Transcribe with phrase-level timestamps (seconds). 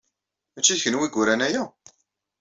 [0.53, 1.63] Mačči d kenwi i yuran aya?